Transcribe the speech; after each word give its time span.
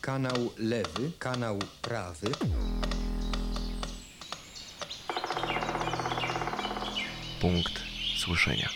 kanał 0.00 0.50
lewy, 0.58 1.12
kanał 1.18 1.58
prawy. 1.82 2.26
Punkt 7.40 7.72
słyszenia. 8.18 8.68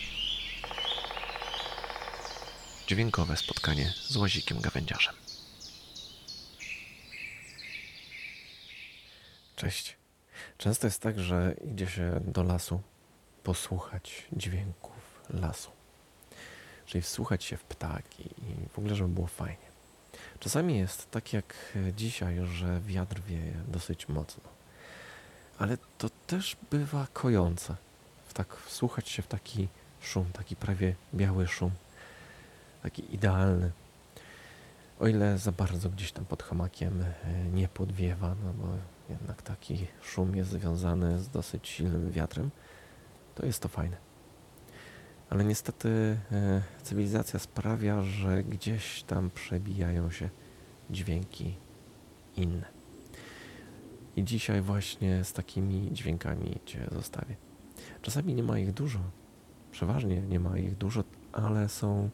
Dźwiękowe 2.86 3.36
spotkanie 3.36 3.92
z 4.08 4.16
łazikiem 4.16 4.60
gawędziarzem. 4.60 5.14
Cześć. 9.56 9.96
Często 10.58 10.86
jest 10.86 11.02
tak, 11.02 11.20
że 11.20 11.54
idzie 11.72 11.86
się 11.86 12.20
do 12.24 12.42
lasu 12.42 12.80
posłuchać 13.42 14.26
dźwięków 14.32 14.92
lasu. 15.30 15.70
Czyli 16.86 17.02
wsłuchać 17.02 17.44
się 17.44 17.56
w 17.56 17.64
ptaki 17.64 18.22
i 18.22 18.68
w 18.68 18.78
ogóle, 18.78 18.94
żeby 18.94 19.08
było 19.08 19.26
fajnie. 19.26 19.73
Czasami 20.40 20.78
jest 20.78 21.10
tak 21.10 21.32
jak 21.32 21.54
dzisiaj, 21.96 22.46
że 22.46 22.80
wiatr 22.80 23.20
wieje 23.20 23.52
dosyć 23.68 24.08
mocno. 24.08 24.42
Ale 25.58 25.78
to 25.98 26.10
też 26.26 26.56
bywa 26.70 27.06
kojące. 27.12 27.76
Tak 28.34 28.56
wsłuchać 28.56 29.08
się 29.08 29.22
w 29.22 29.26
taki 29.26 29.68
szum, 30.00 30.24
taki 30.32 30.56
prawie 30.56 30.94
biały 31.14 31.46
szum. 31.46 31.70
Taki 32.82 33.14
idealny. 33.14 33.70
O 35.00 35.06
ile 35.06 35.38
za 35.38 35.52
bardzo 35.52 35.90
gdzieś 35.90 36.12
tam 36.12 36.24
pod 36.24 36.42
hamakiem 36.42 37.02
e, 37.02 37.44
nie 37.44 37.68
podwiewa, 37.68 38.34
no 38.44 38.52
bo 38.52 38.68
jednak 39.08 39.42
taki 39.42 39.86
szum 40.02 40.36
jest 40.36 40.50
związany 40.50 41.18
z 41.18 41.28
dosyć 41.28 41.68
silnym 41.68 42.10
wiatrem, 42.10 42.50
to 43.34 43.46
jest 43.46 43.62
to 43.62 43.68
fajne. 43.68 43.96
Ale 45.34 45.44
niestety 45.44 45.88
e, 46.32 46.62
cywilizacja 46.82 47.38
sprawia, 47.38 48.02
że 48.02 48.44
gdzieś 48.44 49.02
tam 49.02 49.30
przebijają 49.30 50.10
się 50.10 50.30
dźwięki 50.90 51.54
inne. 52.36 52.66
I 54.16 54.24
dzisiaj 54.24 54.60
właśnie 54.60 55.24
z 55.24 55.32
takimi 55.32 55.88
dźwiękami 55.92 56.60
Cię 56.64 56.88
zostawię. 56.92 57.36
Czasami 58.02 58.34
nie 58.34 58.42
ma 58.42 58.58
ich 58.58 58.72
dużo, 58.72 58.98
przeważnie 59.70 60.22
nie 60.22 60.40
ma 60.40 60.58
ich 60.58 60.76
dużo, 60.76 61.04
ale 61.32 61.68
są 61.68 62.10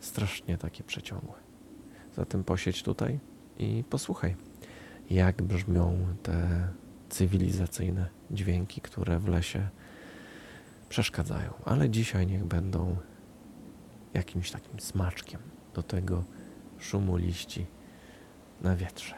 strasznie 0.00 0.58
takie 0.58 0.84
przeciągłe. 0.84 1.38
Zatem 2.16 2.44
posiedź 2.44 2.82
tutaj 2.82 3.18
i 3.58 3.84
posłuchaj, 3.90 4.36
jak 5.10 5.42
brzmią 5.42 6.06
te 6.22 6.68
cywilizacyjne 7.08 8.08
dźwięki, 8.30 8.80
które 8.80 9.18
w 9.18 9.28
lesie 9.28 9.68
przeszkadzają. 10.94 11.52
Ale 11.64 11.90
dzisiaj 11.90 12.26
niech 12.26 12.44
będą 12.44 12.96
jakimś 14.14 14.50
takim 14.50 14.80
smaczkiem 14.80 15.40
do 15.74 15.82
tego 15.82 16.24
szumu 16.78 17.16
liści 17.16 17.66
na 18.62 18.76
wietrze. 18.76 19.14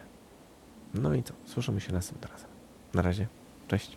No 0.95 1.15
i 1.15 1.23
co? 1.23 1.35
Słyszymy 1.45 1.81
się 1.81 1.93
następnym 1.93 2.33
razem. 2.33 2.49
Na 2.95 3.03
razie. 3.03 3.27
Cześć. 3.69 3.97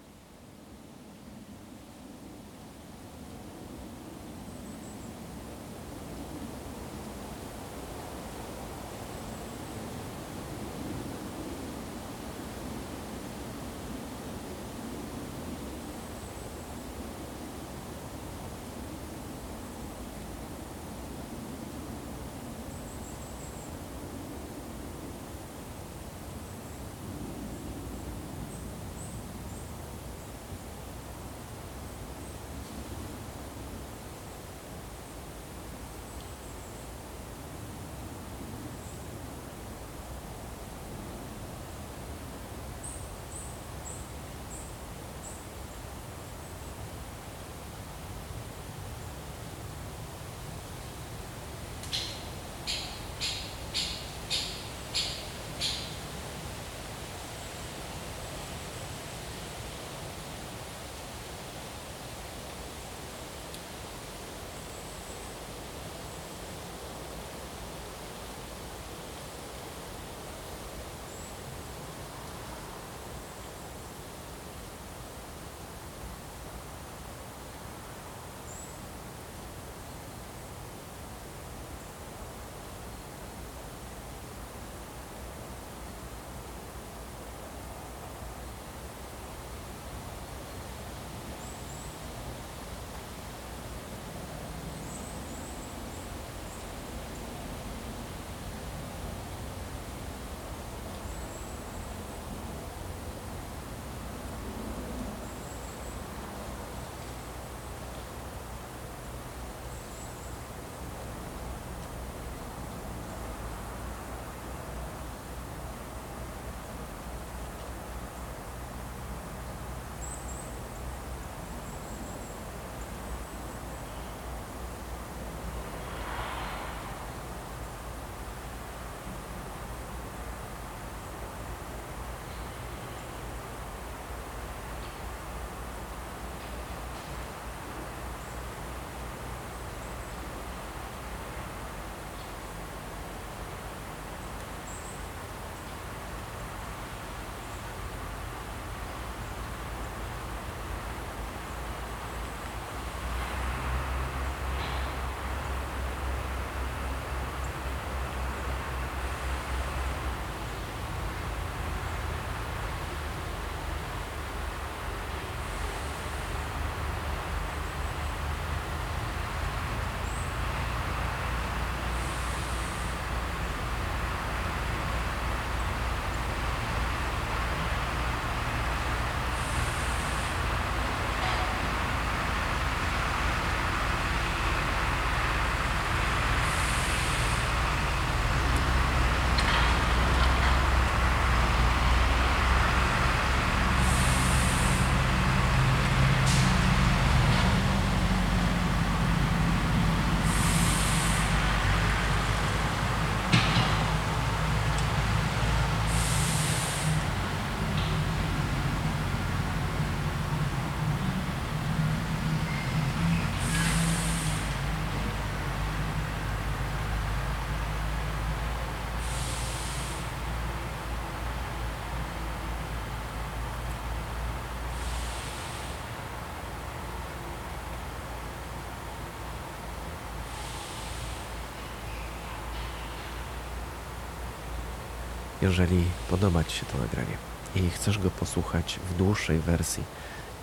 Jeżeli 235.41 235.83
podoba 236.09 236.43
Ci 236.43 236.57
się 236.57 236.65
to 236.65 236.77
nagranie 236.77 237.17
i 237.55 237.69
chcesz 237.69 237.97
go 237.97 238.11
posłuchać 238.11 238.79
w 238.89 238.97
dłuższej 238.97 239.39
wersji 239.39 239.83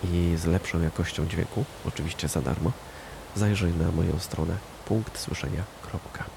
i 0.03 0.33
z 0.37 0.45
lepszą 0.45 0.81
jakością 0.81 1.27
dźwięku, 1.27 1.65
oczywiście 1.87 2.27
za 2.27 2.41
darmo, 2.41 2.71
zajrzyj 3.35 3.73
na 3.73 3.91
moją 3.91 4.19
stronę 4.19 4.57
punktsłyszenia.pl. 4.85 6.36